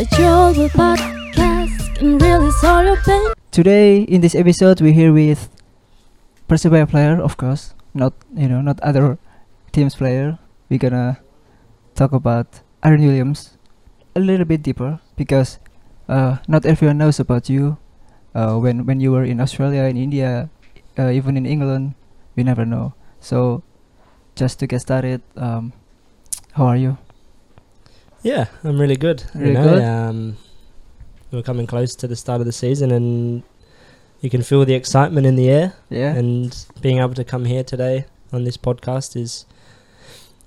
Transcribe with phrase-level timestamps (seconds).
[0.00, 3.28] Podcast really your pain.
[3.50, 5.52] Today in this episode we're here with
[6.48, 9.18] Persebaya player, of course, not you know not other
[9.72, 10.38] teams player.
[10.70, 11.20] We're gonna
[11.94, 13.58] talk about Aryn Williams
[14.16, 15.60] a little bit deeper because
[16.08, 17.76] uh, not everyone knows about you.
[18.34, 20.48] Uh, when when you were in Australia, in India,
[20.96, 21.92] uh, even in England,
[22.36, 22.96] we never know.
[23.20, 23.60] So
[24.32, 25.76] just to get started, um,
[26.56, 26.96] how are you?
[28.22, 29.24] Yeah, I'm really good.
[29.34, 29.82] Really you know, good?
[29.82, 30.36] Um,
[31.30, 33.42] we're coming close to the start of the season, and
[34.20, 35.74] you can feel the excitement in the air.
[35.88, 36.14] Yeah.
[36.14, 39.46] And being able to come here today on this podcast is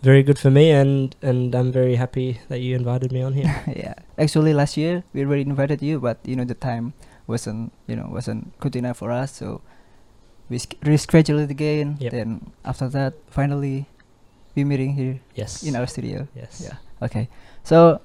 [0.02, 3.64] very good for me, and and I'm very happy that you invited me on here.
[3.76, 3.96] yeah.
[4.18, 6.94] Actually, last year we already invited you, but you know the time
[7.26, 9.62] wasn't you know wasn't good enough for us, so
[10.50, 11.98] we rescheduled it again.
[12.00, 12.12] Yep.
[12.12, 13.88] Then after that, finally,
[14.56, 15.64] we're meeting here yes.
[15.64, 16.28] in our studio.
[16.36, 16.62] Yes.
[16.64, 16.78] Yeah.
[17.04, 17.28] Okay.
[17.64, 18.00] So,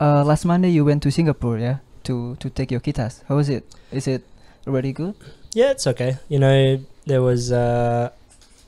[0.00, 3.22] uh, last Monday you went to Singapore, yeah, to to take your KITAS.
[3.28, 3.64] How was it?
[3.92, 4.22] Is it
[4.66, 5.14] already good?
[5.54, 6.16] Yeah, it's okay.
[6.28, 8.10] You know, there was uh,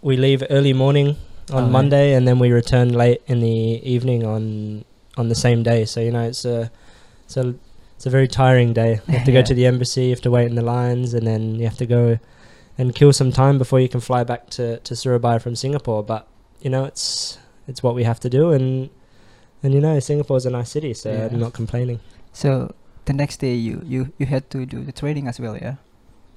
[0.03, 1.17] we leave early morning
[1.53, 1.69] on Oh.
[1.71, 4.85] Monday, and then we return late in the evening on
[5.17, 5.85] on the same day.
[5.85, 6.71] So you know, it's a
[7.25, 7.55] it's a
[7.97, 9.01] it's a very tiring day.
[9.07, 9.43] You have to Yeah.
[9.43, 11.79] go to the embassy, you have to wait in the lines, and then you have
[11.79, 12.19] to go
[12.79, 16.03] and kill some time before you can fly back to to Surabaya from Singapore.
[16.03, 16.27] But
[16.63, 18.91] you know, it's it's what we have to do, and
[19.63, 21.29] and you know, Singapore's a nice city, so Yeah.
[21.31, 22.01] I'm not complaining.
[22.33, 25.75] So the next day you you you had to do the training as well, yeah.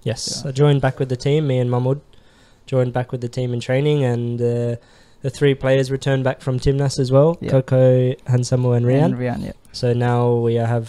[0.04, 0.50] Yes, Yeah.
[0.50, 1.48] I joined back with the team.
[1.48, 2.02] Me and Mahmoud
[2.66, 4.76] joined back with the team in training, and uh,
[5.22, 7.52] the three players returned back from Timnas as well: Yeah.
[7.52, 9.04] Coco, Hansamu, and Rian.
[9.06, 9.52] And Rian, yeah.
[9.72, 10.88] So now we have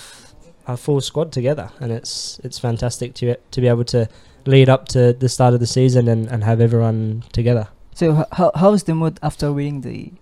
[0.66, 4.08] our full squad together, and it's it's fantastic to to be able to
[4.46, 7.66] lead up to the start of the season and, and have everyone together.
[7.94, 10.12] So h- how how's the mood after winning the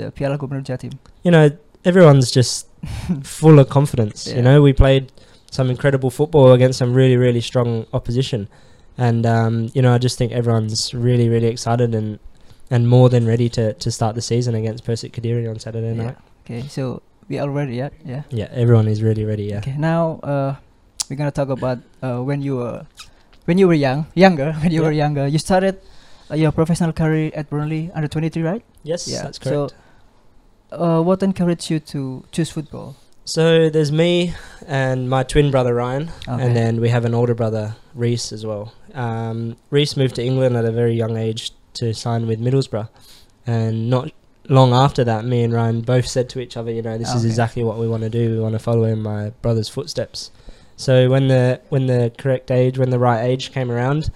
[0.00, 0.92] the Piala Gubernur Jatim?
[1.22, 1.50] You know,
[1.84, 2.66] everyone's just
[3.22, 4.26] full of confidence.
[4.26, 4.36] Yeah.
[4.36, 5.12] You know, we played
[5.50, 8.48] some incredible football against some really, really strong opposition,
[8.96, 12.18] and um, you know, I just think everyone's really, really excited and
[12.70, 16.02] and more than ready to, to start the season against Persik Kediri on Saturday Yeah.
[16.04, 16.16] night.
[16.44, 18.22] Okay, so we are ready, yeah, yeah.
[18.30, 19.44] Yeah, everyone is really ready.
[19.50, 19.58] Yeah.
[19.58, 20.54] Okay, now uh,
[21.10, 22.86] we're gonna talk about uh, when you were
[23.46, 24.86] when you were young, younger, when you Yeah.
[24.86, 25.26] were younger.
[25.26, 25.80] You started
[26.30, 28.62] uh, your professional career at Burnley under twenty three, right?
[28.84, 29.74] Yes, Yeah, that's so- correct.
[30.72, 32.96] Uh, what encouraged you to choose football?
[33.24, 34.34] So, there's me
[34.66, 36.42] and my twin brother Ryan, Okay.
[36.42, 38.72] and then we have an older brother Reese as well.
[38.94, 42.88] Um, Reese moved to England at a very young age to sign with Middlesbrough,
[43.46, 44.10] and not
[44.48, 47.24] long after that, me and Ryan both said to each other, you know, this is
[47.24, 48.32] exactly what we want to do.
[48.32, 50.30] We want to follow in my brother's footsteps.
[50.76, 54.10] So when the when the correct age, when the right age came around,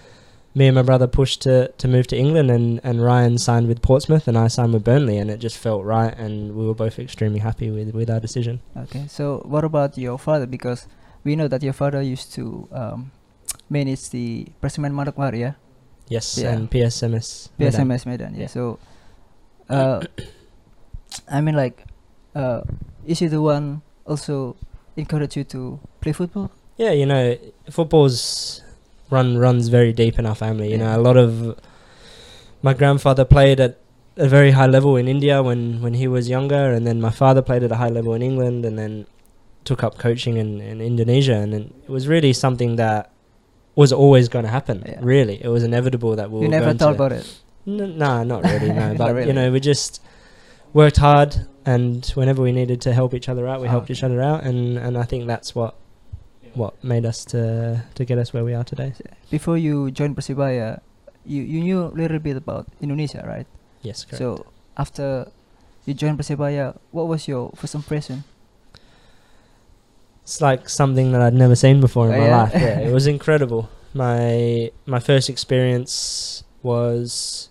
[0.54, 3.82] me and my brother pushed to, to move to England, and, and Ryan signed with
[3.82, 6.98] Portsmouth, and I signed with Burnley, and it just felt right, and we were both
[6.98, 8.60] extremely happy with, with our decision.
[8.76, 10.46] Okay, so what about your father?
[10.46, 10.86] Because
[11.24, 13.10] we know that your father used to um,
[13.68, 15.52] manage the Perseman Manokwari, yeah,
[16.08, 16.52] Yes, Yeah.
[16.52, 17.48] and PSMS.
[17.58, 17.88] Medan.
[17.88, 18.40] PSMS Medan, yeah.
[18.42, 18.46] Yeah.
[18.46, 18.78] So,
[19.68, 20.02] uh,
[21.28, 21.84] I mean, like,
[22.34, 22.60] uh,
[23.06, 24.56] is he the one also
[24.96, 26.50] encourage you to play football?
[26.76, 27.36] Yeah, you know,
[27.70, 28.62] football's
[29.10, 30.70] run runs very deep in our family.
[30.70, 31.58] You know, a lot of
[32.62, 33.78] my grandfather played at
[34.16, 37.42] a very high level in India when, when he was younger, and then my father
[37.42, 39.06] played at a high level in England, and then
[39.64, 43.10] took up coaching in, in Indonesia, and then it was really something that
[43.74, 44.84] was always going to happen.
[44.86, 44.98] Yeah.
[45.02, 47.40] Really, it was inevitable that we you never thought about it.
[47.66, 48.70] N- nah, not really.
[48.72, 49.26] No, but really.
[49.28, 50.00] you know, we just
[50.72, 53.94] worked hard, and whenever we needed to help each other out, we Ah, helped okay.
[53.94, 55.74] each other out, and, and I think that's what
[56.54, 58.94] what made us to to get us where we are today.
[59.30, 60.80] Before you joined Persebaya,
[61.26, 63.46] you you knew a little bit about Indonesia, right?
[63.82, 64.18] Yes, correct.
[64.18, 65.28] So after
[65.84, 68.24] you joined Persebaya, what was your first impression?
[70.22, 72.36] it's like something that I'd never seen before in Oh, my yeah?
[72.42, 72.52] life.
[72.54, 73.68] Yeah, it was incredible.
[73.92, 77.50] My my first experience was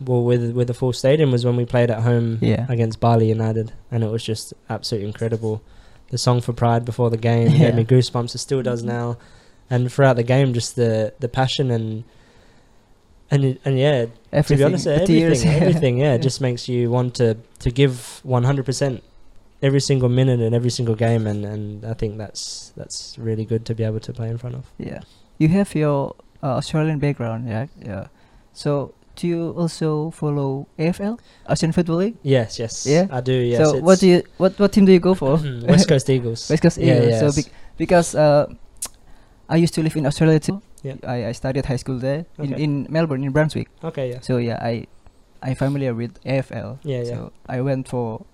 [0.00, 2.66] well with with the full stadium was when we played at home Yeah.
[2.68, 5.62] against Bali United, and it was just absolutely incredible.
[6.10, 7.58] The song for Pride before the game Yeah.
[7.58, 8.34] gave me goosebumps.
[8.34, 9.16] It still does now,
[9.70, 12.04] and throughout the game, just the the passion and
[13.30, 15.44] and and yeah, Everything, to be honest, everything, tears.
[15.62, 16.18] everything, yeah, Yeah.
[16.18, 19.02] just makes you want to to give one hundred percent
[19.62, 23.64] every single minute and every single game, and and I think that's that's really good
[23.66, 24.66] to be able to play in front of.
[24.78, 25.00] Yeah,
[25.38, 27.66] you have your uh, Australian background, yeah.
[27.82, 28.06] Yeah.
[28.52, 31.18] So do you also follow AFL,
[31.48, 32.16] Australian Football League?
[32.22, 33.06] Yes, yes, Yeah?
[33.10, 33.32] I do.
[33.32, 35.38] Yes, so what do you what what team do you go for?
[35.68, 36.46] West Coast Eagles.
[36.50, 36.98] West Coast Eagles.
[37.06, 37.34] Yeah, Eagles.
[37.34, 38.46] So bec- because uh,
[39.48, 40.62] I used to live in Australia too.
[40.82, 40.96] Yeah.
[41.06, 42.62] I, I studied high school there in, Okay.
[42.62, 43.68] in Melbourne in Brunswick.
[43.82, 44.86] okay, yeah, So yeah, I
[45.42, 46.78] I'm familiar with AFL.
[46.82, 47.04] yeah, yeah.
[47.04, 48.24] So I went for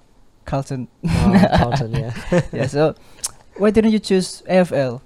[0.47, 0.88] Carlton.
[1.05, 2.12] Oh, Carlton, yeah.
[2.53, 2.67] yeah.
[2.67, 2.94] So
[3.56, 5.00] why didn't you choose AFL?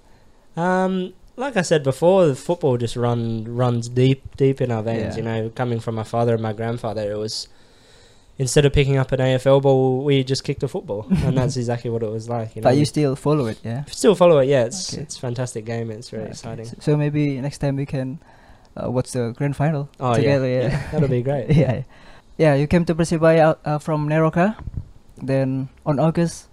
[0.56, 5.16] Um, like I said before, the football just run runs deep, deep in our veins.
[5.16, 5.16] Yeah.
[5.16, 7.48] You know, coming from my father and my grandfather, it was
[8.38, 11.90] instead of picking up an AFL ball, we just kicked a football, and that's exactly
[11.90, 12.54] what it was like.
[12.56, 13.84] You know, But you still follow it, yeah.
[13.86, 14.46] still follow it.
[14.48, 15.02] Yeah, it's Okay.
[15.02, 15.90] it's a fantastic game.
[15.90, 16.30] It's very Okay.
[16.32, 16.64] exciting.
[16.66, 18.18] So, so maybe next time we can
[18.76, 20.48] uh, watch the grand final Oh together.
[20.48, 21.50] yeah, Yeah, that'll be great.
[21.62, 21.82] yeah,
[22.38, 22.54] yeah.
[22.54, 24.56] You came to Persebaya uh, from Neroca,
[25.16, 26.48] then on August.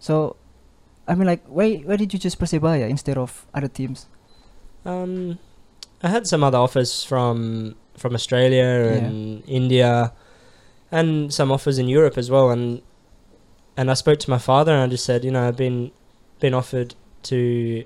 [0.00, 0.36] So,
[1.06, 4.06] I mean, like, why why did you choose Persebaya instead of other teams?
[4.84, 5.38] Um,
[6.02, 9.04] I had some other offers from from Australia Yeah.
[9.06, 10.12] and India,
[10.90, 12.50] and some offers in Europe as well.
[12.50, 12.82] And
[13.76, 15.90] and I spoke to my father, and I just said, you know, I've been
[16.40, 17.84] been offered to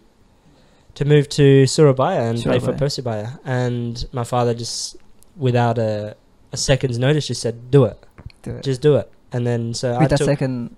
[0.94, 3.38] to move to Surabaya and play for Surabaya.
[3.38, 4.97] Persebaya, and my father just
[5.37, 6.17] without a
[6.53, 7.99] a second's notice just said, do it,
[8.43, 9.11] To, just do it.
[9.32, 10.76] And then so I with a took, second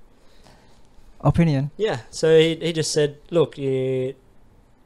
[1.20, 1.70] opinion.
[1.76, 4.14] yeah, so he he just said, "Look, you,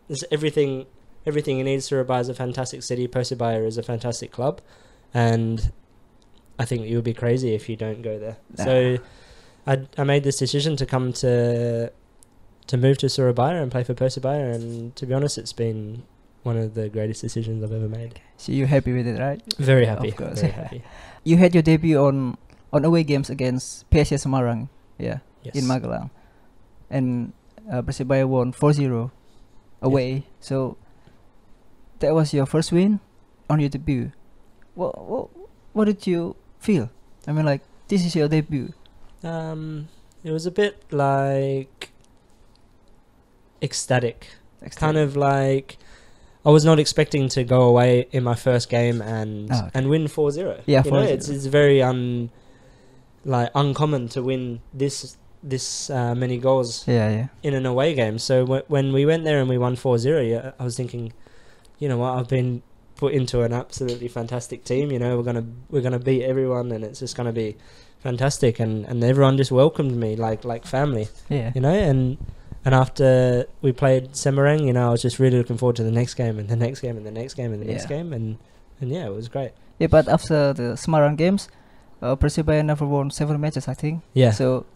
[0.09, 0.87] there's everything,
[1.27, 1.83] everything you need.
[1.83, 3.09] Surabaya is a fantastic city.
[3.09, 4.61] Persebaya is a fantastic club,
[5.13, 5.73] and
[6.59, 8.99] I think you would be crazy if you don't go there." So,
[9.67, 11.91] I I made this decision to come to
[12.67, 16.03] to move to Surabaya and play for Persebaya, and to be honest, it's been
[16.45, 18.21] one of the greatest decisions I've ever made.
[18.37, 19.41] So you're happy with it, right?
[19.57, 20.09] Very happy.
[20.11, 20.41] Of course.
[20.41, 20.83] Very happy.
[21.25, 22.37] You had your debut on
[22.73, 25.55] on away games against PSS Semarang, yeah, Yes.
[25.57, 26.11] in Magelang,
[26.91, 27.33] and
[27.71, 29.11] uh, Persebaya won 4-0
[29.83, 30.27] away.
[30.41, 30.77] So
[32.01, 33.01] that was your first win
[33.49, 34.13] on your debut.
[34.75, 35.29] What what
[35.73, 36.91] what did you feel?
[37.27, 38.73] I mean, like this is your debut.
[39.23, 39.89] Um,
[40.23, 41.91] it was a bit like
[43.63, 44.29] ecstatic.
[44.77, 45.77] kind of like
[46.45, 49.71] I was not expecting to go away in my first game and Oh, okay.
[49.75, 50.63] and win 4-0.
[50.67, 51.05] Yeah, you 4-0.
[51.09, 52.31] it's it's very un
[53.25, 58.19] like uncommon to win this this uh, many goals Yeah, yeah, in an away game.
[58.19, 61.13] So w- when we went there and we won 4-0, I was thinking,
[61.79, 62.63] you know what, I've been
[62.97, 64.91] put into an absolutely fantastic team.
[64.91, 67.57] You know, we're gonna we're gonna beat everyone, and it's just gonna be
[68.01, 68.59] fantastic.
[68.59, 71.53] And, and everyone just welcomed me like like family yeah.
[71.55, 72.17] you know, and
[72.65, 75.91] and after we played Semarang, you know, I was just really looking forward to the
[75.91, 78.39] next game and the next game and the next game and the next game, and
[78.81, 79.53] and yeah, it was great.
[79.79, 81.49] Yeah, but after the Semarang games,
[82.01, 82.17] uh,
[82.63, 84.03] never won seven matches, I think.
[84.13, 84.67] Yeah, So,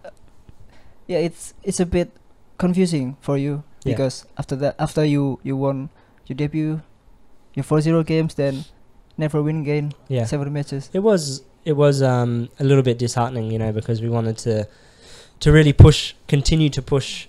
[1.08, 2.12] yeah, it's it's a bit
[2.58, 3.94] confusing for you Yeah.
[3.94, 5.90] because after that, after you you won
[6.26, 6.80] your debut,
[7.54, 8.64] your 4-0 games, then
[9.16, 10.26] never win again, yeah.
[10.26, 10.90] seven matches.
[10.92, 14.68] It was it was um a little bit disheartening, you know, because we wanted to
[15.40, 17.28] to really push, continue to push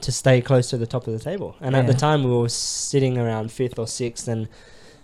[0.00, 1.54] to stay close to the top of the table.
[1.60, 4.48] And at the time, we were sitting around fifth or sixth, and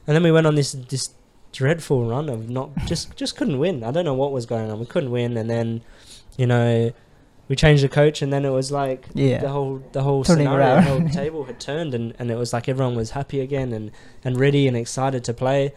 [0.07, 1.11] and then we went on this this
[1.53, 3.83] dreadful run of not just just couldn't win.
[3.85, 4.79] I don't know what was going on.
[4.81, 5.83] We couldn't win, and then
[6.37, 6.93] you know
[7.49, 9.39] we changed the coach, and then it was like Yeah.
[9.39, 12.53] the whole the whole Turning scenario, the whole table had turned, and, and it was
[12.53, 13.91] like everyone was happy again and,
[14.25, 15.73] and ready and excited to play,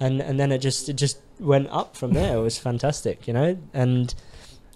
[0.00, 2.36] and and then it just it just went up from there.
[2.36, 3.58] It was fantastic, you know.
[3.72, 4.14] And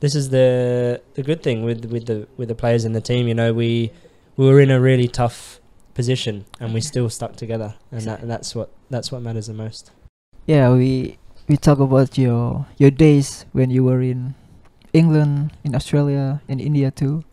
[0.01, 3.27] this is the the good thing with with the with the players in the team.
[3.29, 3.91] You know, we
[4.37, 5.61] we were in a really tough
[5.95, 9.55] position, and we still stuck together, and that and that's what that's what matters the
[9.55, 9.91] most.
[10.47, 14.35] Yeah, we we talk about your your days when you were in
[14.93, 17.25] England, in Australia, in India too,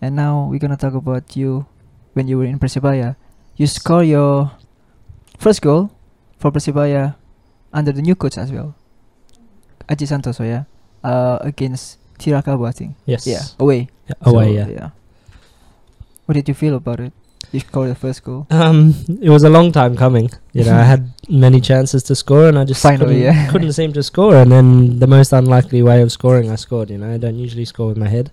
[0.00, 1.66] and now we're gonna talk about you
[2.14, 3.16] when you were in Persebaya.
[3.56, 4.52] You score your
[5.38, 5.90] first goal
[6.38, 7.16] for Persebaya
[7.72, 8.74] under the new coach as well,
[9.88, 10.64] Aji Santoso, yeah,
[11.02, 12.96] uh, against Tirakabu, I think.
[13.06, 13.26] Yes.
[13.26, 13.88] Yeah, away.
[14.22, 14.56] Away.
[14.56, 14.90] So, yeah.
[16.26, 17.12] What did you feel about it?
[17.50, 18.46] You scored the first goal.
[18.50, 20.30] Um, it was a long time coming.
[20.52, 23.50] You know, I had many chances to score, and I just Finally, couldn't, yeah.
[23.50, 24.36] couldn't seem to score.
[24.36, 26.90] And then the most unlikely way of scoring, I scored.
[26.90, 28.30] You know, I don't usually score with my head,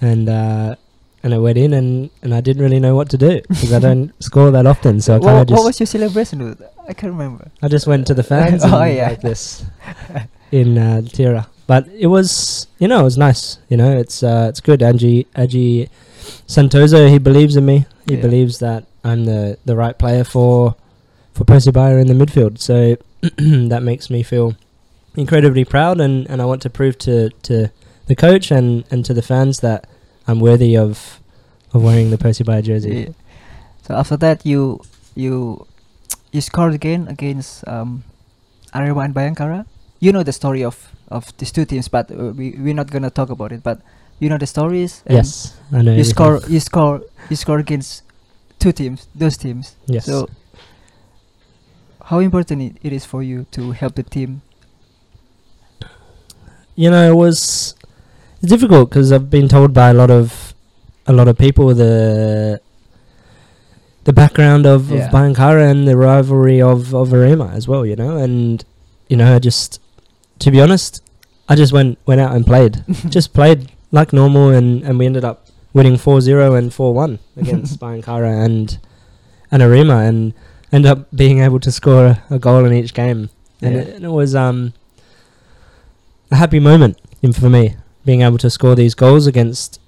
[0.00, 0.76] and uh,
[1.22, 3.80] and I went in, and, and I didn't really know what to do because I
[3.80, 5.00] don't score that often.
[5.00, 6.62] So I kind what, of what was your celebration with?
[6.88, 7.50] I can't remember.
[7.60, 9.08] I just went to the fans Oh, yeah.
[9.10, 9.64] like this
[10.52, 11.48] in uh, Tira.
[11.66, 13.58] But it was, you know, it was nice.
[13.68, 14.80] You know, it's uh, it's good.
[14.80, 15.90] Aji Aji
[16.46, 17.84] Santoso, he believes in me.
[18.08, 18.22] He Yeah.
[18.22, 20.74] believes that I'm the, the right player for
[21.34, 22.58] for Persebaya in the midfield.
[22.58, 22.96] So
[23.72, 24.54] that makes me feel
[25.16, 27.70] incredibly proud, and, and I want to prove to, to
[28.06, 29.86] the coach and, and to the fans that
[30.26, 31.20] I'm worthy of
[31.74, 32.90] of wearing the Persebaya jersey.
[32.90, 33.08] Yeah.
[33.86, 34.80] So after that, you
[35.14, 35.66] you
[36.32, 38.04] you scored again against um,
[38.74, 39.66] Arema and Bhayangkara.
[40.00, 43.10] You know the story of of these two teams, but uh, we we're not gonna
[43.10, 43.62] talk about it.
[43.62, 43.80] But
[44.20, 45.02] you know the stories.
[45.06, 45.92] and Yes, I know.
[45.92, 46.04] You everything.
[46.04, 46.40] score.
[46.48, 47.02] You score.
[47.30, 48.02] You score against
[48.58, 49.06] two teams.
[49.14, 49.76] Those teams.
[49.86, 50.06] Yes.
[50.06, 50.28] So
[52.04, 54.42] how important it, it is for you to help the team?
[56.74, 57.74] you know, it was
[58.42, 60.54] difficult because I've been told by a lot of
[61.06, 62.60] a lot of people the
[64.04, 65.06] the background of, Yeah.
[65.06, 67.84] of Bhayangkara and the rivalry of of Arema as well.
[67.84, 68.64] You know, and
[69.08, 69.80] you know, I just
[70.38, 71.02] to be honest,
[71.48, 75.24] I just went went out and played, just played like normal, and and we ended
[75.24, 78.78] up winning 4-0 and 4-1 against Bhayangkara and
[79.50, 80.34] and Arema, and
[80.72, 83.30] ended up being able to score a, a goal in each game,
[83.62, 83.80] and, Yeah.
[83.82, 84.72] it, and it was um
[86.30, 86.98] a happy moment
[87.34, 89.80] for me being able to score these goals against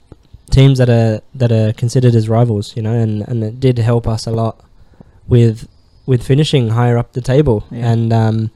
[0.51, 4.09] teams that are that are considered as rivals, you know, and, and it did help
[4.09, 4.59] us a lot
[5.29, 5.69] with
[6.07, 7.93] with finishing higher up the table, Yeah.
[7.93, 8.51] and um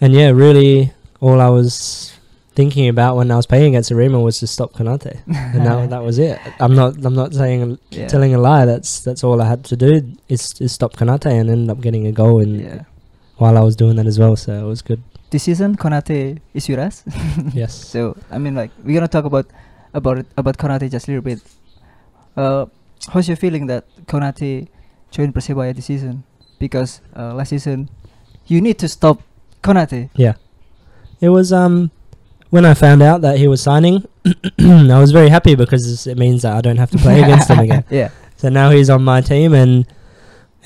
[0.00, 2.15] and yeah, really all I was
[2.56, 6.02] thinking about when I was playing against Arema was to stop Konate, and that that
[6.02, 6.40] was it.
[6.58, 8.08] I'm not I'm not saying yeah.
[8.08, 8.64] telling a lie.
[8.64, 12.06] That's that's all I had to do is, is stop Konate and end up getting
[12.08, 12.82] a goal in Yeah.
[13.36, 14.34] while I was doing that as well.
[14.34, 15.02] So it was good.
[15.30, 17.04] This season, Konate is with us.
[17.52, 17.74] yes.
[17.74, 19.46] So I mean, like we're gonna talk about
[19.94, 21.40] about it, about Konate just a little bit.
[22.36, 22.66] Uh,
[23.12, 24.68] how's your feeling that Konate
[25.10, 26.24] joined Persebaya this season?
[26.58, 27.90] Because uh, last season,
[28.46, 29.20] you need to stop
[29.62, 30.08] Konate.
[30.16, 30.34] Yeah.
[31.20, 31.90] It was um
[32.56, 33.96] when I found out that he was signing,
[34.94, 37.58] I was very happy because it means that I don't have to play against him
[37.66, 37.84] again.
[37.90, 38.10] Yeah,
[38.40, 39.86] So now he's on my team and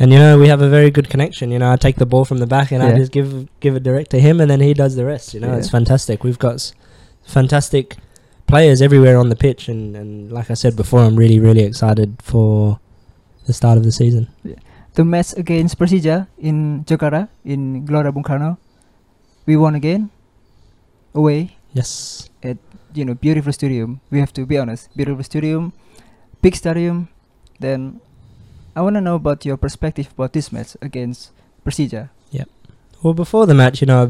[0.01, 1.51] and you know we have a very good connection.
[1.55, 3.29] You know I take the ball from the back and I just give
[3.65, 5.35] give it direct to him and then he does the rest.
[5.35, 6.25] You know it's fantastic.
[6.25, 6.73] We've got s-
[7.37, 7.97] fantastic
[8.47, 12.17] players everywhere on the pitch and and like I said before, I'm really really excited
[12.31, 12.81] for
[13.47, 14.25] the start of the season.
[14.99, 18.57] the match against Persija in Jakarta in Gelora Bung Karno,
[19.47, 20.11] we won again.
[21.15, 22.29] Away, Yes.
[22.43, 22.57] At
[22.95, 24.01] you know, beautiful stadium.
[24.11, 25.73] We have to be honest, beautiful stadium,
[26.43, 27.09] big stadium.
[27.61, 28.01] Then,
[28.75, 31.31] I want to know about your perspective about this match against
[31.65, 32.09] Persija
[33.03, 34.09] Well, before the match, you know,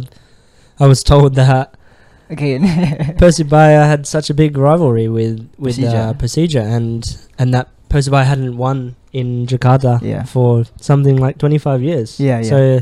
[0.80, 1.74] I was told that
[2.28, 2.62] again.
[3.18, 6.10] Persebaya had such a big rivalry with with Persija.
[6.10, 7.04] uh, Persija, and
[7.38, 10.22] and that Persebaya hadn't won in Jakarta Yeah.
[10.24, 12.18] for something like 25 years.
[12.18, 12.48] Yeah, yeah.
[12.48, 12.80] So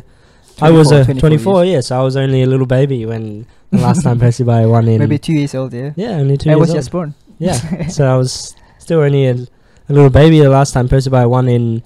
[0.61, 1.75] I was 24, a 24 24, years.
[1.75, 1.91] yes.
[1.91, 4.99] I was only a little baby when the last time Percy Persebaya won in.
[4.99, 5.73] Maybe two years old.
[5.73, 6.79] Yeah, yeah, only two I years was old.
[6.79, 7.15] just born.
[7.39, 11.29] Yeah, so I was still only a, a little baby the last time Percy Persebaya
[11.29, 11.83] won in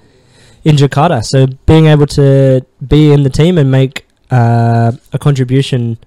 [0.64, 1.24] in Jakarta.
[1.24, 5.98] So being able to be in the team and make uh, a contribution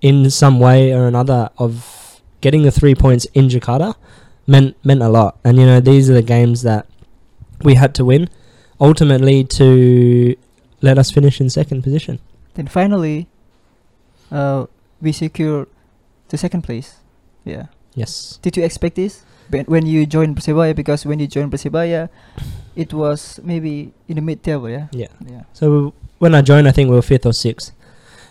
[0.00, 3.94] in some way or another of getting the three points in Jakarta
[4.46, 5.38] meant meant a lot.
[5.44, 6.86] And you know these are the games that
[7.62, 8.28] we had to win,
[8.80, 10.36] ultimately to
[10.82, 12.18] let us finish in second position.
[12.54, 13.28] Then finally,
[14.30, 14.66] uh,
[15.00, 15.68] we secured
[16.28, 16.96] the second place.
[17.44, 17.66] Yeah.
[17.94, 18.38] Yes.
[18.42, 20.74] Did you expect this when when you joined Persebaya?
[20.74, 22.08] Because when you joined Persebaya,
[22.76, 24.68] it was maybe in the mid table.
[24.70, 24.88] Yeah.
[24.92, 25.08] Yeah.
[25.26, 25.42] Yeah.
[25.52, 27.72] So when I joined, I think we were fifth or sixth,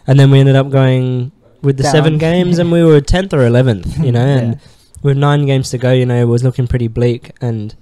[0.08, 1.32] and then we ended up going
[1.62, 3.98] with the seven games, and we were tenth or eleventh.
[4.00, 4.60] You know, and Yeah.
[5.04, 7.32] with nine games to go, you know, it was looking pretty bleak.
[7.42, 7.76] And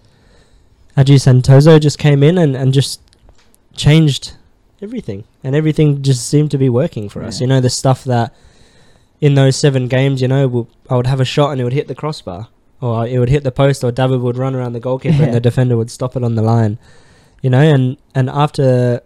[0.97, 2.99] Aji Santoso just came in and, and just
[3.73, 4.33] changed
[4.81, 7.39] everything, and everything just seemed to be working for us.
[7.41, 8.33] You know, the stuff that
[9.21, 11.87] in those seven games, you know, I would have a shot and it would hit
[11.87, 12.47] the crossbar,
[12.81, 15.23] or it would hit the post, or David would run around the goalkeeper Yeah.
[15.25, 16.77] and the defender would stop it on the line.
[17.41, 19.01] You know, and and after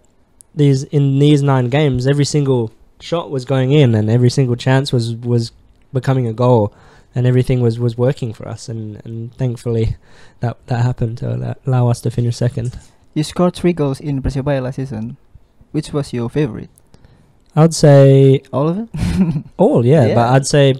[0.55, 4.91] these in these nine games, every single shot was going in, and every single chance
[4.93, 5.51] was was
[5.91, 6.73] becoming a goal,
[7.15, 9.97] and everything was was working for us, and and thankfully
[10.39, 12.77] that that happened to allow- allow us to finish second.
[13.15, 15.17] You scored three goals in Persebaya last season.
[15.73, 16.69] Which was your favorite?
[17.55, 18.89] I would say All of it.
[19.57, 20.15] all, yeah, Yeah.
[20.15, 20.75] but I'd say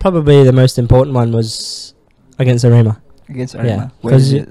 [0.00, 1.94] probably the most important one was
[2.38, 4.46] against Arema Against Yeah, 'cause is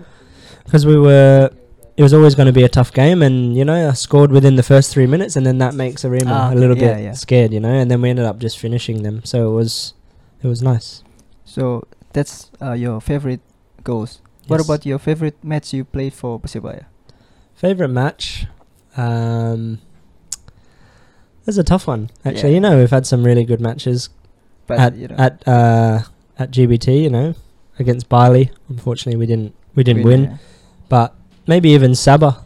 [0.63, 1.50] because we were.
[1.98, 4.56] It was always going to be a tough game, and you know, I scored within
[4.56, 7.13] the first three minutes, and then that makes Arema Ah, a little yeah, bit yeah.
[7.13, 7.74] scared, you know.
[7.74, 9.96] And then we ended up just finishing them, so it was,
[10.44, 11.01] it was nice.
[11.44, 13.42] So that's uh, your favorite
[13.84, 14.22] goals.
[14.48, 16.86] What about your favorite match you played for Persebaya?
[17.56, 18.46] Favorite match?
[18.96, 19.80] Um,
[21.48, 22.12] that's a tough one.
[22.27, 22.56] Actually, Yeah.
[22.56, 24.10] you know, we've had some really good matches
[24.68, 26.04] But at you know, at uh,
[26.38, 27.01] at GBT.
[27.01, 27.34] You know,
[27.80, 28.51] against Bali.
[28.70, 30.24] Unfortunately, we didn't we didn't win.
[30.24, 30.38] yeah.
[30.89, 31.16] But
[31.48, 32.44] maybe even Sabah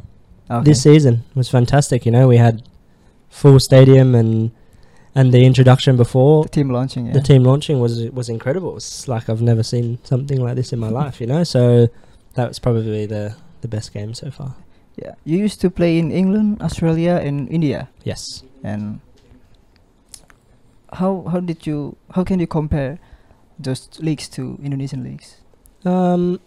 [0.52, 0.64] Okay.
[0.70, 2.06] this season was fantastic.
[2.06, 2.62] You know, we had
[3.30, 4.52] full stadium and
[5.16, 7.08] and the introduction before the team launching.
[7.08, 7.14] Yeah.
[7.18, 8.78] the team launching was was incredible.
[8.78, 11.20] It's like I've never seen something like this in my life.
[11.22, 11.88] You know, so
[12.36, 14.54] that was probably the the best game so far.
[15.02, 15.16] Yeah.
[15.24, 17.88] You used to play in England, Australia, and India.
[18.04, 18.44] Yes.
[18.64, 19.00] And
[20.94, 23.00] how how did you how can you compare
[23.60, 25.38] those leagues to Indonesian leagues?
[25.86, 26.40] Um,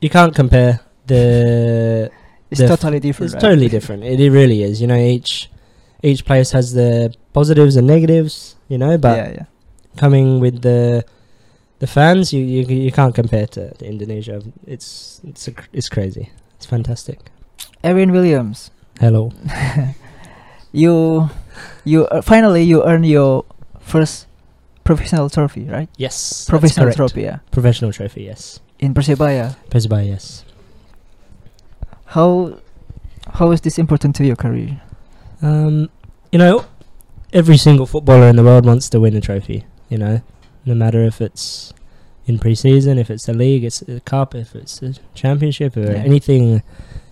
[0.00, 2.10] you can't compare the.
[2.50, 3.26] It's The totally different.
[3.32, 3.50] It's right?
[3.50, 4.04] totally different.
[4.04, 4.80] It, it really is.
[4.80, 5.50] You know, each
[6.02, 8.56] each place has the positives and negatives.
[8.68, 9.44] You know, but yeah, yeah.
[9.96, 11.04] coming with the
[11.78, 14.42] the fans you, you you can't compare to, to Indonesia.
[14.66, 16.30] It's it's a, it's crazy.
[16.56, 17.30] It's fantastic.
[17.82, 19.32] Aryn Williams, Hello.
[20.72, 21.28] you
[21.84, 23.44] you uh, finally you earn your
[23.80, 24.26] first
[24.84, 25.88] professional trophy, right?
[25.96, 26.46] Yes.
[26.48, 28.22] Professional trophy, yeah, Professional trophy.
[28.24, 28.60] Yes.
[28.78, 29.56] in Persebaya.
[29.70, 30.06] Persebaya.
[30.08, 30.44] Yes.
[32.06, 32.58] How
[33.34, 34.80] how is this important to your career?
[35.42, 35.88] Um,
[36.32, 36.64] you know,
[37.32, 39.64] every single footballer in the world wants to win a trophy.
[39.88, 40.22] You know,
[40.64, 41.72] no matter if it's
[42.26, 45.98] in pre-season, if it's the league, it's the cup, if it's the championship, or Yeah.
[46.04, 46.62] anything.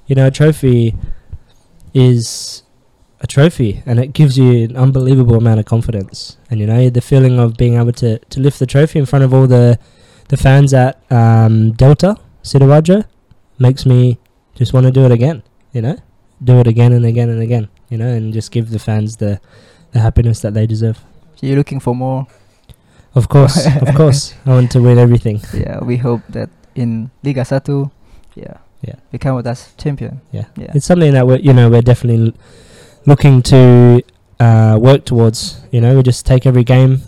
[0.07, 0.95] You know, a trophy
[1.95, 2.63] is
[3.21, 6.37] a trophy, and it gives you an unbelievable amount of confidence.
[6.51, 9.25] And you know, the feeling of being able to to lift the trophy in front
[9.25, 9.79] of all the
[10.29, 13.05] the fans at um, Delta Sidoarjo
[13.59, 14.19] makes me
[14.55, 15.43] just want to do it again.
[15.73, 15.97] You know,
[16.43, 17.69] do it again and again and again.
[17.91, 19.41] You know, and just give the fans the
[19.93, 20.99] the happiness that they deserve.
[21.37, 22.27] So you're looking for more.
[23.15, 25.41] Of course, of course, I want to win everything.
[25.55, 27.91] Yeah, we hope that in Liga Satu,
[28.37, 28.95] yeah, Yeah.
[29.11, 30.21] become with us champion.
[30.31, 30.45] Yeah.
[30.57, 30.71] Yeah.
[30.75, 32.35] It's something that we're you know we're definitely l-
[33.07, 34.03] looking to
[34.41, 35.61] uh, work towards.
[35.71, 37.01] You know, we just take every game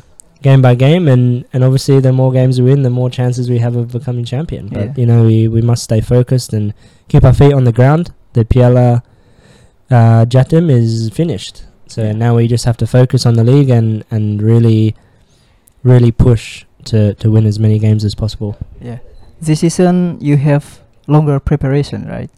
[0.42, 3.58] game by game, and and obviously the more games we win, the more chances we
[3.58, 4.68] have of becoming champion.
[4.68, 4.92] But Yeah.
[4.96, 6.72] you know, we we must stay focused and
[7.08, 8.12] keep our feet on the ground.
[8.32, 9.02] The Piala
[9.90, 12.12] uh, Jatim is finished, so Yeah.
[12.12, 14.94] now we just have to focus on the league and and really
[15.82, 18.56] really push to to win as many games as possible.
[18.80, 18.98] Yeah.
[19.40, 22.30] This season you have longer preparation, right?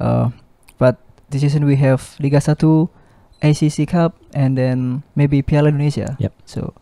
[0.00, 0.30] Uh,
[0.78, 0.96] but
[1.30, 2.88] this season we have Liga Satu,
[3.42, 6.16] ACC Cup, and then maybe Piala Indonesia.
[6.18, 6.32] Yep.
[6.44, 6.74] So,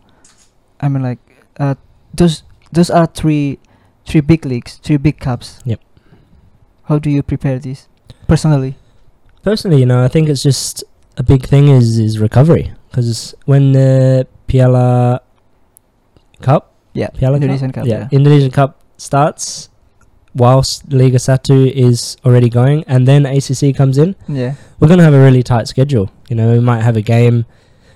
[0.81, 1.19] I mean, like,
[1.59, 1.75] uh,
[2.13, 3.59] those those are three
[4.05, 5.59] three big leagues, three big cups.
[5.65, 5.81] Yep.
[6.87, 7.87] How do you prepare this
[8.27, 8.75] personally?
[9.43, 10.83] Personally, you know, I think it's just
[11.17, 15.19] a big thing is is recovery because when the Piala
[16.41, 17.09] Cup, Yeah.
[17.13, 17.85] Piala Indonesian Cup.
[17.85, 18.07] yeah, yeah.
[18.11, 19.69] Indonesian Cup starts,
[20.37, 24.53] whilst Liga Satu is already going, and then ACC comes in, Yeah.
[24.79, 26.09] we're gonna have a really tight schedule.
[26.29, 27.45] You know, we might have a game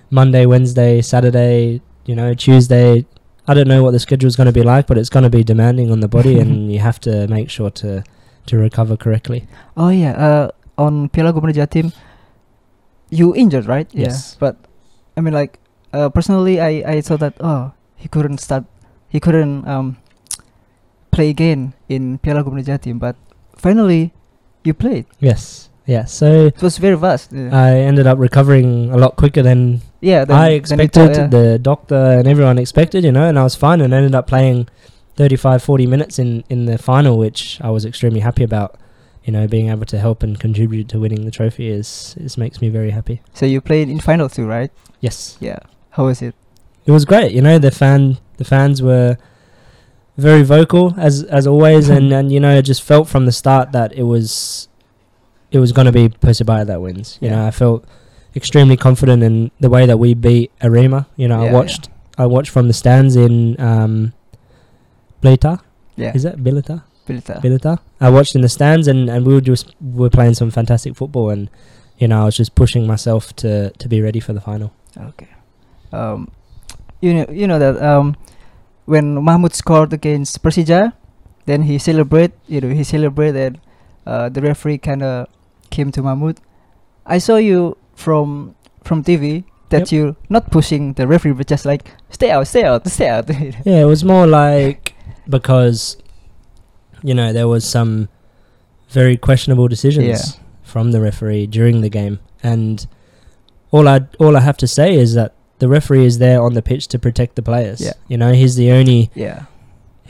[0.10, 3.06] Monday, Wednesday, Saturday, you know, Tuesday.
[3.48, 5.30] I don't know what the schedule is going to be like, but it's going to
[5.30, 8.04] be demanding on the body, and you have to make sure to
[8.48, 9.48] to recover correctly.
[9.78, 10.14] Oh yeah.
[10.14, 10.46] Uh,
[10.78, 11.94] on Piala Gubernur Jatim,
[13.10, 13.88] you injured, right?
[13.92, 14.34] Yes.
[14.34, 14.38] Yeah.
[14.40, 14.56] But
[15.18, 15.60] I mean, like,
[15.94, 18.66] uh, personally, I I thought that oh he couldn't start,
[19.10, 19.98] he couldn't um
[21.12, 23.16] play again in Piala Gubernur Jatim, but
[23.56, 24.14] finally,
[24.64, 25.06] you played.
[25.20, 26.06] Yes, yeah.
[26.06, 27.32] So It was very fast.
[27.32, 27.50] Yeah.
[27.52, 30.26] I ended up recovering a lot quicker than yeah.
[30.26, 31.28] Then, I expected, thought, yeah.
[31.28, 34.68] the doctor and everyone expected, you know, and I was fine and ended up playing
[35.16, 38.78] 35, 40 minutes in, in the final, which I was extremely happy about.
[39.24, 42.60] You know, being able to help and contribute to winning the trophy is, is makes
[42.60, 43.22] me very happy.
[43.36, 44.72] So you played in final too, right?
[45.00, 45.60] Yes, Yeah.
[45.92, 46.34] How was it?
[46.86, 47.32] it was great.
[47.32, 49.18] You know, the fan the fans were
[50.18, 53.72] very vocal as as always, and and you know, it just felt from the start
[53.72, 54.68] that it was
[55.52, 57.18] it was going to be Persebaya that wins.
[57.22, 57.86] You know, I felt
[58.36, 61.06] extremely confident in the way that we beat Arema.
[61.16, 61.54] You know, Yeah, I yeah.
[61.54, 64.14] watched I watched from the stands in um,
[65.22, 65.62] Blita.
[65.96, 66.14] Yeah.
[66.16, 66.84] Is that Bilita?
[67.08, 67.42] Pilita.
[67.42, 67.80] Bilita.
[68.00, 70.96] I watched in the stands, and, and we were just we were playing some fantastic
[70.96, 71.50] football, and
[71.98, 74.74] you know I was just pushing myself to to be ready for the final.
[74.98, 75.28] Okay.
[75.92, 76.30] Um,
[77.02, 78.16] you know, you know that um,
[78.92, 80.94] when Mahmoud scored against Persija,
[81.46, 82.32] then he celebrate.
[82.48, 83.60] You know, he celebrated.
[84.06, 85.28] Uh, the referee kind of
[85.70, 86.40] came to Mahmoud.
[87.06, 89.92] I saw you from from TV that Yep.
[89.96, 93.30] you not pushing the referee, but just like stay out, stay out, stay out.
[93.66, 94.94] Yeah, it was more like
[95.30, 95.98] because
[97.04, 98.10] you know there was some
[98.90, 100.44] very questionable decisions Yeah.
[100.64, 102.86] from the referee during the game, and
[103.72, 106.62] all I all I have to say is that the referee is there on the
[106.70, 107.80] pitch to protect the players.
[107.88, 107.94] Yeah.
[108.12, 109.46] You know, he's the only yeah,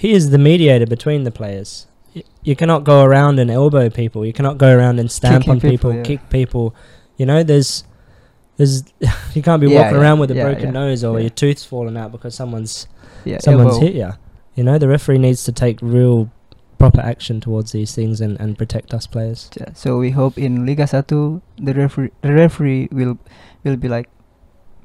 [0.04, 1.88] he is the mediator between the players.
[2.16, 4.26] Y- You cannot go around and elbow people.
[4.30, 6.04] You cannot go around and stamp Kicking on people, people, yeah.
[6.10, 6.66] kick people.
[7.20, 7.84] You know, there's
[8.58, 8.84] there's
[9.36, 11.98] you can't be Yeah, walking yeah, around with a broken nose or your tooth's falling
[12.02, 12.88] out because someone's
[13.26, 13.40] yeah.
[13.40, 13.86] someone's elbow.
[13.86, 14.12] hit you.
[14.56, 16.30] You know, the referee needs to take real
[16.82, 19.50] proper action towards these things and, and protect us players.
[19.60, 23.16] Yeah, So we hope in Liga Satu the referee the referee will
[23.64, 24.10] will be like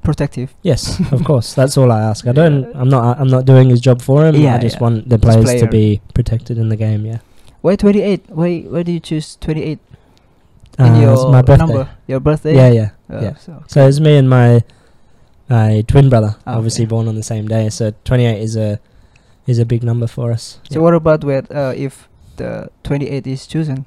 [0.03, 0.55] protective.
[0.63, 1.55] Yes, of course.
[1.55, 2.25] That's all I ask.
[2.27, 2.33] I Yeah.
[2.35, 2.65] don't.
[2.75, 3.19] I'm not.
[3.21, 4.35] I'm not doing his job for him.
[4.37, 4.83] Yeah, I just yeah.
[4.83, 7.05] want the players to be protected in the game.
[7.07, 7.19] Yeah.
[7.63, 8.31] Why 28?
[8.31, 9.79] Why why do you choose 28
[10.79, 11.67] Uh, in your it's my birthday.
[11.67, 11.89] number?
[12.07, 12.55] Your birthday?
[12.55, 12.91] Yeah, yeah.
[13.11, 13.35] Uh, yeah.
[13.37, 14.63] So, So it's me and my
[15.49, 16.91] my twin brother, Ah, obviously okay.
[16.91, 17.71] born on the same day.
[17.71, 18.79] So 28 is a
[19.47, 20.59] is a big number for us.
[20.69, 23.87] so Yeah, what about with uh, if the 28 is chosen?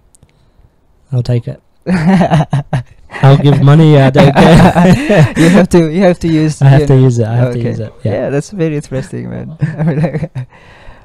[1.11, 1.61] I'll take it.
[3.21, 3.97] I'll give money.
[3.97, 5.33] I don't care.
[5.37, 7.27] you have to you have to use I have to know- use it.
[7.27, 7.93] I have to use it.
[8.03, 8.11] Yeah.
[8.11, 8.29] Yeah.
[8.29, 9.57] that's very interesting, man.
[9.61, 10.47] I mean, like,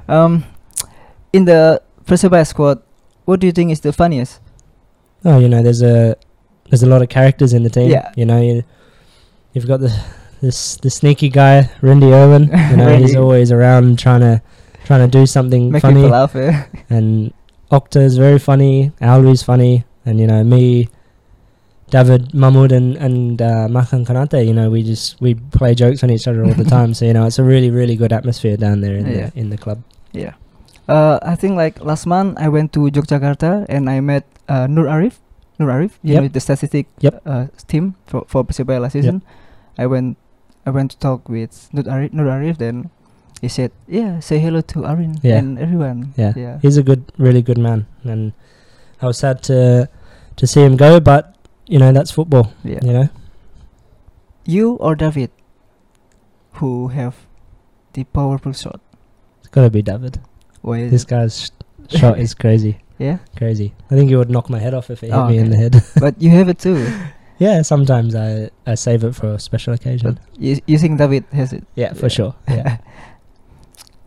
[0.07, 0.43] Um,
[1.33, 2.79] in the Persebaya squad,
[3.25, 4.39] what do you think is the funniest?
[5.25, 6.15] Oh, you know, there's a
[6.69, 7.89] there's a lot of characters in the team.
[7.89, 8.11] Yeah.
[8.15, 8.63] You know, you,
[9.53, 9.89] you've got the
[10.41, 12.53] this the sneaky guy, Rendi Irwan.
[12.69, 14.41] You know, he's always around trying to
[14.85, 15.95] trying to do something Make funny.
[16.05, 16.35] people laugh.
[16.35, 16.65] eh?
[16.89, 17.33] And
[17.71, 18.91] Octa is very funny.
[19.01, 20.87] Alwi's funny, and you know me,
[21.89, 24.45] David Mahmoud and and uh, Makan Konate.
[24.45, 26.93] You know, we just we play jokes on each other all the time.
[26.93, 29.29] So you know, it's a really really good atmosphere down there in Yeah.
[29.29, 29.83] the in the club.
[30.13, 30.33] Yeah.
[30.87, 34.85] Uh, I think like last month I went to Yogyakarta and I met uh, Nur
[34.85, 35.17] Arif.
[35.57, 36.21] Nur Arif, you Yep.
[36.21, 37.21] know the statistic Yep.
[37.25, 39.21] uh, team for for Persebaya last season.
[39.77, 40.17] I went
[40.65, 42.13] I went to talk with Nur Arif.
[42.13, 42.89] Nur Arif then
[43.41, 45.37] he said, "Yeah, say hello to Aryn Yeah.
[45.37, 46.33] and everyone." Yeah.
[46.35, 46.55] yeah.
[46.65, 48.33] He's a good, really good man, and
[49.05, 49.87] I was sad to
[50.35, 51.35] to see him go, but
[51.67, 52.51] you know that's football.
[52.63, 52.79] yeah.
[52.81, 53.07] You know,
[54.45, 55.31] You or David,
[56.53, 57.15] who have
[57.93, 58.81] the powerful shot?
[59.39, 60.19] it's got to be David.
[60.61, 61.09] Why is This it?
[61.09, 61.51] guy's sh-
[61.99, 63.73] shot is crazy, Yeah, crazy.
[63.91, 65.57] I think he would knock my head off if it hit Oh, me in the
[65.57, 65.75] head.
[65.99, 66.81] but you have it too.
[67.37, 70.13] yeah, sometimes I I save it for a special occasion.
[70.17, 71.63] But you, you think David has it?
[71.75, 72.17] yeah, for yeah.
[72.17, 72.33] sure.
[72.49, 72.77] Yeah.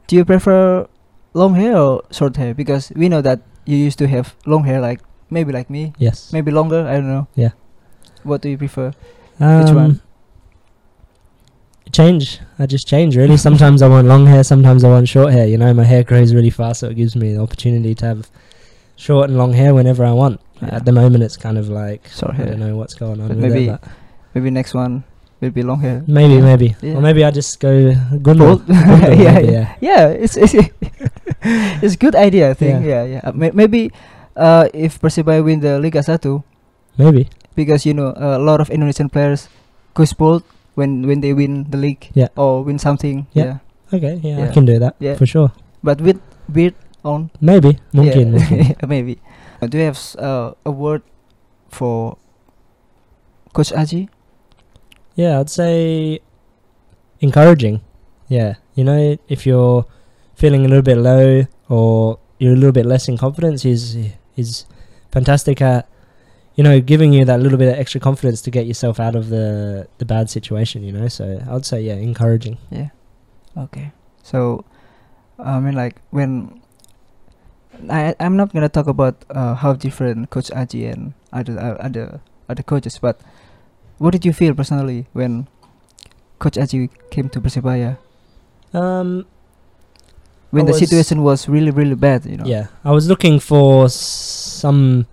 [0.08, 0.86] Do you prefer
[1.34, 2.54] long hair or short hair?
[2.54, 6.32] Because we know that you used to have long hair, like maybe like me, yes.
[6.32, 6.86] maybe longer.
[6.88, 7.28] I don't know.
[7.34, 7.50] Yeah.
[8.22, 8.92] What do you prefer?
[9.38, 10.00] Um, one?
[11.92, 12.40] Change.
[12.58, 13.36] I just change really.
[13.36, 14.42] Sometimes I want long hair.
[14.42, 15.46] Sometimes I want short hair.
[15.46, 18.30] You know, my hair grows really fast, so it gives me the opportunity to have
[18.96, 20.40] short and long hair whenever I want.
[20.62, 20.76] Yeah.
[20.76, 22.46] At the moment, it's kind of like Short I hair.
[22.46, 23.80] don't know what's going on But with maybe it.
[23.82, 23.90] But
[24.34, 25.04] Maybe next one
[25.40, 26.02] will be long hair.
[26.06, 26.42] maybe, Yeah.
[26.44, 26.96] maybe, Yeah.
[26.96, 28.62] or maybe I just go good Bald?
[28.68, 30.02] yeah, yeah, yeah, yeah.
[30.10, 30.54] It's it's
[31.84, 32.50] it's good idea.
[32.50, 32.82] I think.
[32.84, 33.20] Yeah, yeah.
[33.22, 33.90] Uh, may- maybe
[34.36, 36.42] uh, if Persebaya win the Liga Satu,
[36.98, 37.28] maybe.
[37.54, 39.46] because you know a lot of Indonesian players
[39.94, 40.42] go spoiled
[40.74, 42.30] when when they win the league Yeah.
[42.38, 43.26] or win something.
[43.34, 43.62] Yeah.
[43.94, 44.46] Okay, yeah.
[44.46, 45.14] I can do that Yeah.
[45.16, 45.50] for sure.
[45.82, 46.18] But with
[46.50, 46.74] beard
[47.06, 47.30] on.
[47.40, 48.74] Maybe, mungkin, mungkin.
[48.90, 49.22] maybe.
[49.62, 51.02] Uh, do you have uh, a word
[51.70, 52.18] for
[53.54, 54.06] Coach Aji?
[55.18, 56.20] Yeah, I'd say
[57.18, 57.80] encouraging.
[58.28, 59.84] Yeah, you know, if you're
[60.36, 63.98] feeling a little bit low or you're a little bit less in confidence, he's
[64.36, 64.64] he's
[65.10, 65.88] fantastic at
[66.54, 69.28] you know giving you that little bit of extra confidence to get yourself out of
[69.28, 70.84] the the bad situation.
[70.84, 72.58] You know, so I'd say yeah, encouraging.
[72.70, 72.90] Yeah.
[73.56, 73.90] Okay.
[74.22, 74.64] So,
[75.36, 76.62] I mean, like when
[77.90, 82.20] I I'm not gonna talk about uh, how different Coach Aji and other uh, other
[82.48, 83.18] other coaches, but
[83.98, 85.46] what did you feel personally when
[86.38, 87.98] Coach Aji came to Persebaya?
[88.72, 89.26] Um,
[90.50, 92.46] When I the situation was really really bad, you know.
[92.46, 95.06] Yeah, I was looking for some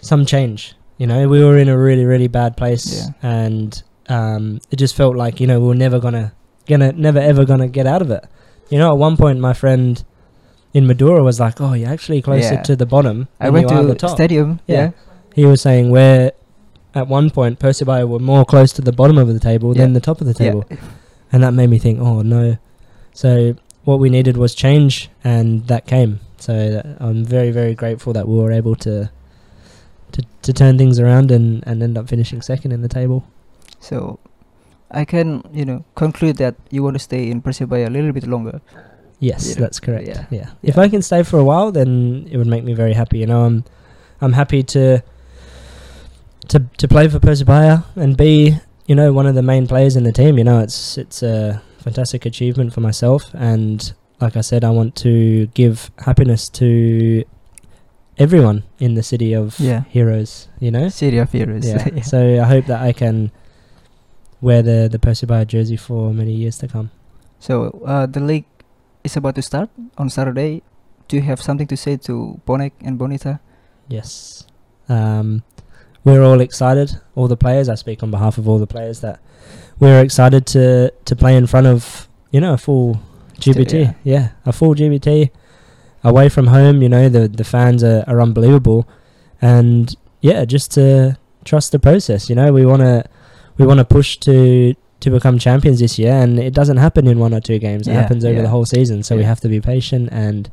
[0.00, 0.74] some change.
[0.98, 3.12] You know, we were in a really really bad place, Yeah.
[3.36, 6.32] and um, it just felt like you know we were never gonna
[6.66, 8.24] gonna never ever gonna get out of it.
[8.70, 10.02] You know, at one point my friend
[10.72, 12.62] in Madura was like, "Oh, you're actually closer Yeah.
[12.62, 14.60] to the bottom I than went to the top." stadium.
[14.66, 14.76] Yeah.
[14.76, 14.90] Yeah.
[15.34, 16.30] He was saying we're
[16.94, 20.00] at one point Persebaya were more close to the bottom of the table than the
[20.00, 20.50] top of the Yeah.
[20.52, 20.64] table,
[21.32, 22.56] and that made me think, "Oh no."
[23.12, 23.54] So
[23.84, 26.20] what we needed was change, and that came.
[26.38, 29.10] So that I'm very, very grateful that we were able to
[30.12, 33.24] to, to turn things around and, and end up finishing second in the table.
[33.80, 34.20] So,
[34.90, 38.26] I can you know conclude that you want to stay in Persebaya a little bit
[38.26, 38.60] longer.
[39.18, 39.60] Yes, Yeah.
[39.62, 40.06] that's correct.
[40.06, 40.24] Yeah.
[40.30, 40.50] Yeah.
[40.62, 40.82] If Yeah.
[40.82, 43.18] I can stay for a while, then it would make me very happy.
[43.18, 43.64] You know, I'm
[44.20, 45.02] I'm happy to
[46.54, 50.04] to to play for Persebaya and be you know one of the main players in
[50.04, 50.38] the team.
[50.38, 54.94] You know, it's it's a fantastic achievement for myself, and like I said, I want
[55.06, 57.24] to give happiness to
[58.16, 59.82] everyone in the city of Yeah.
[59.90, 60.48] heroes.
[60.60, 61.66] You know, City of Heroes.
[61.66, 62.00] yeah.
[62.12, 63.30] So I hope that I can
[64.40, 66.90] wear the the Persebaya jersey for many years to come.
[67.40, 68.46] So uh, the league
[69.02, 70.62] is about to start on Saturday.
[71.08, 73.40] Do you have something to say to Bonek and Bonita?
[73.88, 74.46] Yes.
[74.88, 75.42] Um,
[76.04, 77.68] we're all excited, all the players.
[77.68, 79.20] I speak on behalf of all the players that
[79.78, 83.00] we're excited to, to play in front of, you know, a full
[83.40, 83.72] GBT.
[83.82, 83.92] yeah.
[84.04, 84.28] Yeah.
[84.46, 85.30] a full GBT
[86.02, 86.82] away from home.
[86.82, 88.86] You know, the, the fans are, are unbelievable.
[89.40, 92.28] And yeah, just to trust the process.
[92.30, 93.04] You know, we want to
[93.58, 97.18] we want to push to to become champions this year, and it doesn't happen in
[97.18, 97.86] one or two games.
[97.86, 98.42] It Yeah, happens over yeah.
[98.42, 99.02] the whole season.
[99.02, 100.50] So we have to be patient and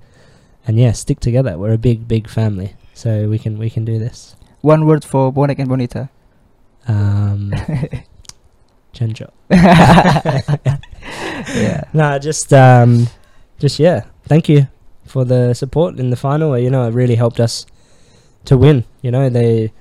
[0.67, 1.57] and yeah, stick together.
[1.57, 4.35] We're a big big family, so we can we can do this.
[4.61, 6.09] One word for Bonek and Bonita.
[6.87, 7.51] Um,
[8.93, 9.31] Chencho.
[9.49, 10.51] yeah.
[11.93, 13.07] No, just um,
[13.59, 14.03] just yeah.
[14.25, 14.67] Thank you
[15.05, 16.57] for the support in the final.
[16.57, 17.65] You know, it really helped us
[18.45, 18.85] to win.
[19.01, 19.71] You know, they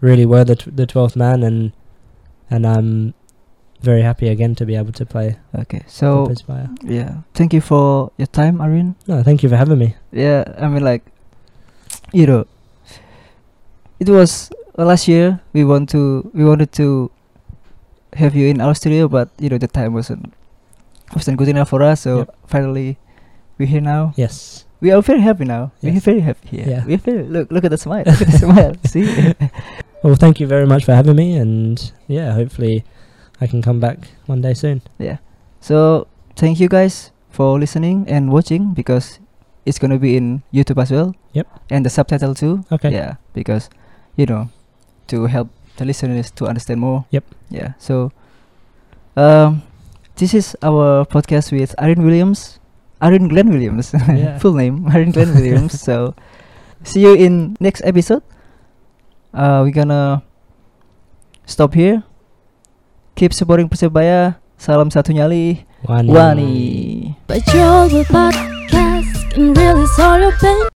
[0.00, 1.72] really were the t- the twelfth man, and
[2.50, 3.14] and I'm
[3.80, 6.32] very happy again to be able to play Okay, so
[6.84, 8.94] yeah, thank you for your time, Aryn.
[9.06, 9.96] No, thank you for having me.
[10.12, 11.02] Yeah, I mean like,
[12.12, 12.46] you know,
[14.02, 15.38] it was uh, last year.
[15.54, 17.10] We want to we wanted to
[18.18, 20.34] have you in our studio, but you know the time wasn't
[21.14, 22.02] wasn't good enough for us.
[22.02, 22.28] So Yep.
[22.50, 22.98] finally,
[23.58, 24.10] we're here now.
[24.18, 24.66] Yes.
[24.82, 25.70] We are very happy now.
[25.78, 26.66] We're very happy here.
[26.66, 26.82] Yeah.
[26.82, 28.02] We're very look look at the smile.
[28.02, 28.74] Look at the smile.
[28.90, 29.06] See.
[30.02, 31.78] Well, thank you very much for having me, and
[32.10, 32.82] yeah, hopefully
[33.38, 34.82] I can come back one day soon.
[34.98, 35.22] Yeah.
[35.62, 39.22] So thank you guys for listening and watching because
[39.62, 41.14] it's gonna be in YouTube as well.
[41.38, 41.46] Yep.
[41.70, 42.66] And the subtitle too.
[42.74, 42.90] Okay.
[42.90, 43.70] Yeah, because
[44.16, 44.48] you know
[45.08, 47.04] to help the listeners to understand more.
[47.10, 47.24] Yep.
[47.50, 47.72] Yeah.
[47.78, 48.12] So
[49.16, 49.62] um
[50.16, 52.60] this is our podcast with Aryn Williams.
[53.00, 53.92] Aryn Glen Williams.
[54.08, 54.38] Yeah.
[54.38, 54.84] Full name.
[54.92, 55.80] Aryn Glen Williams.
[55.80, 56.14] So
[56.84, 58.22] see you in next episode.
[59.32, 60.22] Uh we're gonna
[61.46, 62.04] stop here.
[63.16, 64.36] Keep supporting Persebaya.
[64.56, 65.66] Salam satu nyali.
[65.88, 66.08] Wani.
[66.14, 66.52] Wani.
[67.26, 70.62] But you're the podcast can really solve your pain.